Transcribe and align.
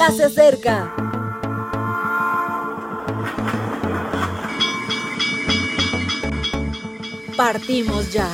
ya 0.00 0.10
se 0.12 0.24
acerca. 0.24 0.94
Partimos 7.36 8.10
ya. 8.10 8.26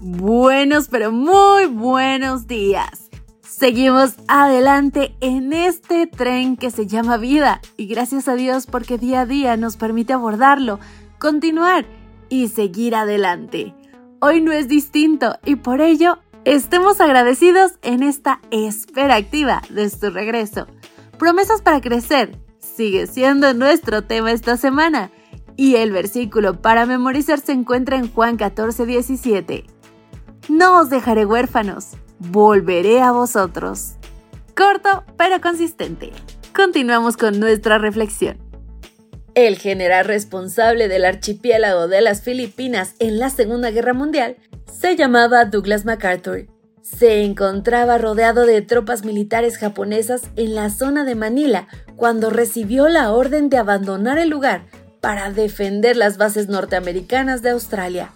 Buenos, 0.00 0.88
pero 0.88 1.12
muy 1.12 1.66
buenos 1.66 2.46
días. 2.46 3.10
Seguimos 3.42 4.14
adelante 4.28 5.14
en 5.20 5.52
este 5.52 6.06
tren 6.06 6.56
que 6.56 6.70
se 6.70 6.86
llama 6.86 7.18
vida 7.18 7.60
y 7.76 7.84
gracias 7.84 8.28
a 8.28 8.34
Dios 8.34 8.64
porque 8.64 8.96
día 8.96 9.20
a 9.20 9.26
día 9.26 9.58
nos 9.58 9.76
permite 9.76 10.14
abordarlo, 10.14 10.80
continuar 11.20 11.84
y 12.30 12.48
seguir 12.48 12.96
adelante. 12.96 13.74
Hoy 14.20 14.40
no 14.40 14.52
es 14.52 14.66
distinto 14.66 15.36
y 15.44 15.56
por 15.56 15.80
ello 15.80 16.18
estemos 16.44 17.00
agradecidos 17.00 17.72
en 17.82 18.02
esta 18.02 18.40
espera 18.50 19.16
activa 19.16 19.62
de 19.68 19.88
su 19.90 20.10
regreso. 20.10 20.66
Promesas 21.18 21.62
para 21.62 21.80
crecer 21.80 22.38
sigue 22.58 23.06
siendo 23.06 23.52
nuestro 23.52 24.02
tema 24.02 24.32
esta 24.32 24.56
semana 24.56 25.10
y 25.56 25.76
el 25.76 25.92
versículo 25.92 26.60
para 26.62 26.86
memorizar 26.86 27.38
se 27.38 27.52
encuentra 27.52 27.98
en 27.98 28.10
Juan 28.10 28.38
14, 28.38 28.86
17. 28.86 29.64
No 30.48 30.80
os 30.80 30.88
dejaré 30.88 31.26
huérfanos, 31.26 31.90
volveré 32.18 33.02
a 33.02 33.12
vosotros. 33.12 33.92
Corto 34.56 35.04
pero 35.18 35.40
consistente. 35.42 36.12
Continuamos 36.54 37.18
con 37.18 37.38
nuestra 37.38 37.78
reflexión. 37.78 38.49
El 39.40 39.56
general 39.56 40.04
responsable 40.04 40.86
del 40.86 41.06
archipiélago 41.06 41.88
de 41.88 42.02
las 42.02 42.20
Filipinas 42.20 42.94
en 42.98 43.18
la 43.18 43.30
Segunda 43.30 43.70
Guerra 43.70 43.94
Mundial 43.94 44.36
se 44.70 44.96
llamaba 44.96 45.46
Douglas 45.46 45.86
MacArthur. 45.86 46.46
Se 46.82 47.24
encontraba 47.24 47.96
rodeado 47.96 48.44
de 48.44 48.60
tropas 48.60 49.02
militares 49.02 49.56
japonesas 49.56 50.24
en 50.36 50.54
la 50.54 50.68
zona 50.68 51.06
de 51.06 51.14
Manila 51.14 51.68
cuando 51.96 52.28
recibió 52.28 52.90
la 52.90 53.12
orden 53.12 53.48
de 53.48 53.56
abandonar 53.56 54.18
el 54.18 54.28
lugar 54.28 54.66
para 55.00 55.30
defender 55.30 55.96
las 55.96 56.18
bases 56.18 56.48
norteamericanas 56.50 57.40
de 57.40 57.48
Australia. 57.48 58.10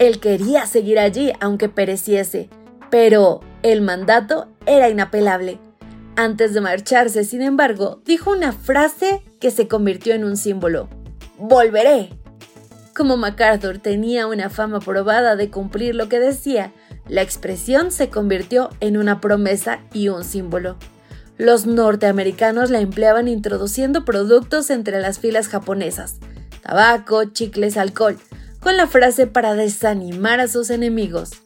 Él 0.00 0.18
quería 0.18 0.66
seguir 0.66 0.98
allí 0.98 1.32
aunque 1.38 1.68
pereciese, 1.68 2.48
pero 2.90 3.42
el 3.62 3.80
mandato 3.80 4.48
era 4.66 4.88
inapelable. 4.88 5.60
Antes 6.18 6.52
de 6.52 6.60
marcharse, 6.60 7.22
sin 7.22 7.42
embargo, 7.42 8.02
dijo 8.04 8.32
una 8.32 8.50
frase 8.50 9.22
que 9.38 9.52
se 9.52 9.68
convirtió 9.68 10.14
en 10.14 10.24
un 10.24 10.36
símbolo. 10.36 10.88
Volveré. 11.38 12.08
Como 12.92 13.16
MacArthur 13.16 13.78
tenía 13.78 14.26
una 14.26 14.50
fama 14.50 14.80
probada 14.80 15.36
de 15.36 15.48
cumplir 15.48 15.94
lo 15.94 16.08
que 16.08 16.18
decía, 16.18 16.72
la 17.06 17.22
expresión 17.22 17.92
se 17.92 18.10
convirtió 18.10 18.70
en 18.80 18.96
una 18.96 19.20
promesa 19.20 19.78
y 19.92 20.08
un 20.08 20.24
símbolo. 20.24 20.76
Los 21.36 21.66
norteamericanos 21.66 22.70
la 22.70 22.80
empleaban 22.80 23.28
introduciendo 23.28 24.04
productos 24.04 24.70
entre 24.70 25.00
las 25.00 25.20
filas 25.20 25.46
japonesas, 25.46 26.16
tabaco, 26.64 27.26
chicles, 27.26 27.76
alcohol, 27.76 28.18
con 28.58 28.76
la 28.76 28.88
frase 28.88 29.28
para 29.28 29.54
desanimar 29.54 30.40
a 30.40 30.48
sus 30.48 30.70
enemigos. 30.70 31.42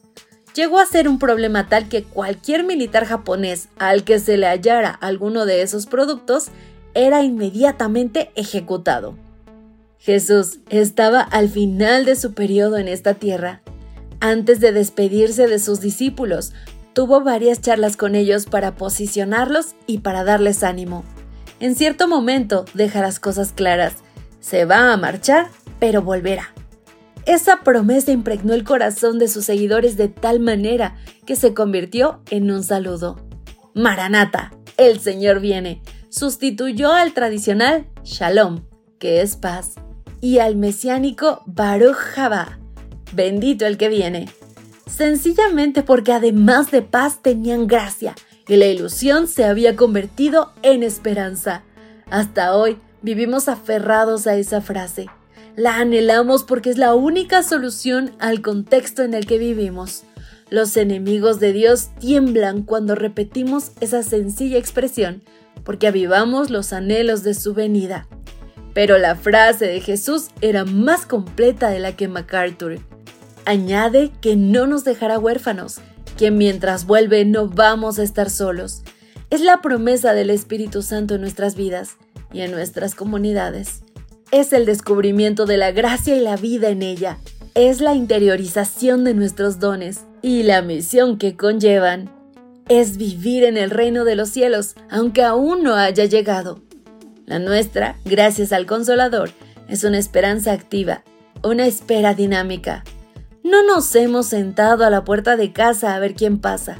Llegó 0.53 0.79
a 0.79 0.85
ser 0.85 1.07
un 1.07 1.17
problema 1.17 1.67
tal 1.67 1.89
que 1.89 2.03
cualquier 2.03 2.63
militar 2.63 3.05
japonés 3.05 3.69
al 3.77 4.03
que 4.03 4.19
se 4.19 4.37
le 4.37 4.47
hallara 4.47 4.91
alguno 4.91 5.45
de 5.45 5.63
esos 5.63 5.87
productos 5.87 6.49
era 6.93 7.23
inmediatamente 7.23 8.31
ejecutado. 8.35 9.15
Jesús 9.97 10.59
estaba 10.69 11.21
al 11.21 11.49
final 11.49 12.05
de 12.05 12.15
su 12.15 12.33
periodo 12.33 12.77
en 12.77 12.87
esta 12.87 13.15
tierra. 13.15 13.61
Antes 14.19 14.59
de 14.59 14.71
despedirse 14.71 15.47
de 15.47 15.59
sus 15.59 15.81
discípulos, 15.81 16.53
tuvo 16.93 17.21
varias 17.21 17.61
charlas 17.61 17.97
con 17.97 18.13
ellos 18.13 18.45
para 18.45 18.75
posicionarlos 18.75 19.75
y 19.87 19.99
para 19.99 20.23
darles 20.23 20.63
ánimo. 20.63 21.03
En 21.59 21.75
cierto 21.75 22.07
momento 22.07 22.65
deja 22.73 23.01
las 23.01 23.19
cosas 23.19 23.53
claras. 23.53 23.95
Se 24.39 24.65
va 24.65 24.93
a 24.93 24.97
marchar, 24.97 25.47
pero 25.79 26.01
volverá. 26.01 26.53
Esa 27.25 27.61
promesa 27.61 28.11
impregnó 28.11 28.53
el 28.53 28.63
corazón 28.63 29.17
de 29.17 29.27
sus 29.27 29.45
seguidores 29.45 29.95
de 29.95 30.09
tal 30.09 30.39
manera 30.39 30.97
que 31.25 31.35
se 31.35 31.53
convirtió 31.53 32.21
en 32.29 32.51
un 32.51 32.63
saludo. 32.63 33.17
Maranata, 33.73 34.51
el 34.77 34.99
Señor 34.99 35.39
viene, 35.39 35.81
sustituyó 36.09 36.91
al 36.91 37.13
tradicional 37.13 37.87
Shalom, 38.03 38.63
que 38.99 39.21
es 39.21 39.37
paz, 39.37 39.75
y 40.19 40.39
al 40.39 40.57
mesiánico 40.57 41.43
Baruch 41.45 41.97
Haba, 42.17 42.59
bendito 43.13 43.65
el 43.65 43.77
que 43.77 43.89
viene. 43.89 44.29
Sencillamente 44.85 45.81
porque 45.81 46.11
además 46.11 46.71
de 46.71 46.81
paz 46.81 47.21
tenían 47.21 47.67
gracia 47.67 48.15
y 48.47 48.57
la 48.57 48.65
ilusión 48.65 49.27
se 49.27 49.45
había 49.45 49.75
convertido 49.75 50.51
en 50.61 50.83
esperanza. 50.83 51.63
Hasta 52.09 52.55
hoy 52.55 52.77
vivimos 53.01 53.47
aferrados 53.47 54.27
a 54.27 54.35
esa 54.35 54.61
frase. 54.61 55.07
La 55.55 55.77
anhelamos 55.77 56.43
porque 56.43 56.71
es 56.71 56.79
la 56.79 56.95
única 56.95 57.43
solución 57.43 58.11
al 58.17 58.41
contexto 58.41 59.03
en 59.03 59.13
el 59.13 59.27
que 59.27 59.37
vivimos. 59.37 60.03
Los 60.49 60.75
enemigos 60.77 61.39
de 61.39 61.53
Dios 61.53 61.89
tiemblan 61.99 62.63
cuando 62.63 62.95
repetimos 62.95 63.71
esa 63.79 64.01
sencilla 64.01 64.57
expresión, 64.57 65.21
porque 65.63 65.85
avivamos 65.87 66.49
los 66.49 66.73
anhelos 66.73 67.21
de 67.21 67.35
su 67.35 67.53
venida. 67.53 68.07
Pero 68.73 68.97
la 68.97 69.15
frase 69.15 69.67
de 69.67 69.79
Jesús 69.79 70.29
era 70.41 70.65
más 70.65 71.05
completa 71.05 71.69
de 71.69 71.79
la 71.79 71.95
que 71.95 72.07
MacArthur. 72.07 72.79
Añade 73.45 74.11
que 74.21 74.35
no 74.35 74.65
nos 74.65 74.83
dejará 74.83 75.19
huérfanos, 75.19 75.81
que 76.17 76.31
mientras 76.31 76.87
vuelve 76.87 77.25
no 77.25 77.47
vamos 77.47 77.99
a 77.99 78.03
estar 78.03 78.31
solos. 78.31 78.81
Es 79.29 79.41
la 79.41 79.61
promesa 79.61 80.13
del 80.13 80.31
Espíritu 80.31 80.81
Santo 80.81 81.13
en 81.13 81.21
nuestras 81.21 81.55
vidas 81.55 81.97
y 82.31 82.41
en 82.41 82.49
nuestras 82.49 82.95
comunidades. 82.95 83.83
Es 84.33 84.51
el 84.51 84.65
descubrimiento 84.65 85.45
de 85.45 85.57
la 85.57 85.71
gracia 85.71 86.15
y 86.15 86.19
la 86.19 86.37
vida 86.37 86.69
en 86.69 86.81
ella. 86.81 87.19
Es 87.53 87.81
la 87.81 87.93
interiorización 87.93 89.03
de 89.03 89.13
nuestros 89.13 89.59
dones 89.59 90.05
y 90.23 90.41
la 90.41 90.63
misión 90.63 91.19
que 91.19 91.37
conllevan. 91.37 92.09
Es 92.67 92.97
vivir 92.97 93.43
en 93.43 93.57
el 93.57 93.69
reino 93.69 94.05
de 94.05 94.15
los 94.15 94.29
cielos, 94.29 94.73
aunque 94.89 95.21
aún 95.21 95.61
no 95.61 95.75
haya 95.75 96.05
llegado. 96.05 96.63
La 97.27 97.37
nuestra, 97.37 97.99
gracias 98.05 98.51
al 98.53 98.65
Consolador, 98.65 99.29
es 99.69 99.83
una 99.83 99.99
esperanza 99.99 100.51
activa, 100.51 101.03
una 101.43 101.67
espera 101.67 102.15
dinámica. 102.15 102.83
No 103.43 103.61
nos 103.61 103.95
hemos 103.95 104.25
sentado 104.25 104.83
a 104.83 104.89
la 104.89 105.03
puerta 105.03 105.37
de 105.37 105.53
casa 105.53 105.93
a 105.93 105.99
ver 105.99 106.15
quién 106.15 106.39
pasa. 106.39 106.79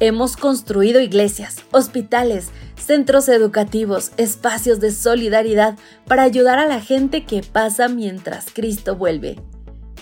Hemos 0.00 0.36
construido 0.36 1.00
iglesias, 1.00 1.58
hospitales, 1.70 2.50
centros 2.76 3.28
educativos, 3.28 4.10
espacios 4.16 4.80
de 4.80 4.90
solidaridad 4.90 5.78
para 6.06 6.24
ayudar 6.24 6.58
a 6.58 6.66
la 6.66 6.80
gente 6.80 7.24
que 7.24 7.42
pasa 7.42 7.88
mientras 7.88 8.46
Cristo 8.52 8.96
vuelve. 8.96 9.40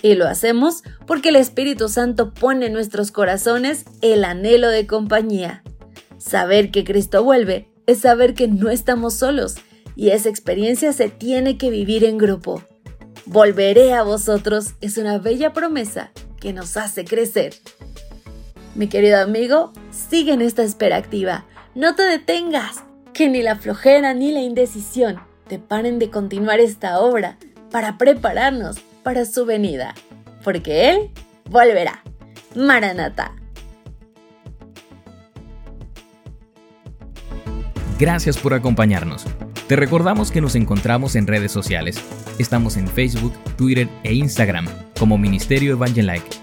Y 0.01 0.15
lo 0.15 0.27
hacemos 0.27 0.83
porque 1.05 1.29
el 1.29 1.37
Espíritu 1.37 1.89
Santo 1.89 2.33
pone 2.33 2.65
en 2.65 2.73
nuestros 2.73 3.11
corazones 3.11 3.85
el 4.01 4.25
anhelo 4.25 4.69
de 4.69 4.87
compañía. 4.87 5.63
Saber 6.17 6.71
que 6.71 6.83
Cristo 6.83 7.23
vuelve 7.23 7.69
es 7.85 7.99
saber 7.99 8.33
que 8.33 8.47
no 8.47 8.69
estamos 8.69 9.13
solos 9.13 9.55
y 9.95 10.09
esa 10.09 10.29
experiencia 10.29 10.91
se 10.91 11.09
tiene 11.09 11.57
que 11.57 11.69
vivir 11.69 12.03
en 12.03 12.17
grupo. 12.17 12.63
Volveré 13.25 13.93
a 13.93 14.03
vosotros 14.03 14.73
es 14.81 14.97
una 14.97 15.19
bella 15.19 15.53
promesa 15.53 16.11
que 16.39 16.51
nos 16.51 16.75
hace 16.75 17.05
crecer. 17.05 17.53
Mi 18.75 18.87
querido 18.87 19.21
amigo, 19.21 19.71
sigue 19.91 20.33
en 20.33 20.41
esta 20.41 20.63
espera 20.63 20.97
activa. 20.97 21.45
No 21.75 21.95
te 21.95 22.03
detengas, 22.03 22.83
que 23.13 23.29
ni 23.29 23.43
la 23.43 23.55
flojera 23.55 24.13
ni 24.13 24.31
la 24.31 24.41
indecisión 24.41 25.19
te 25.47 25.59
paren 25.59 25.99
de 25.99 26.09
continuar 26.09 26.59
esta 26.59 26.99
obra 26.99 27.37
para 27.69 27.97
prepararnos 27.97 28.77
para 29.03 29.25
su 29.25 29.45
venida, 29.45 29.93
porque 30.43 30.89
Él 30.89 31.11
volverá. 31.49 32.01
Maranata. 32.55 33.35
Gracias 37.99 38.37
por 38.37 38.53
acompañarnos. 38.53 39.25
Te 39.67 39.75
recordamos 39.75 40.31
que 40.31 40.41
nos 40.41 40.55
encontramos 40.55 41.15
en 41.15 41.27
redes 41.27 41.51
sociales. 41.51 41.97
Estamos 42.37 42.75
en 42.77 42.87
Facebook, 42.87 43.33
Twitter 43.55 43.87
e 44.03 44.13
Instagram 44.13 44.67
como 44.97 45.17
Ministerio 45.17 45.73
Evangelike. 45.73 46.42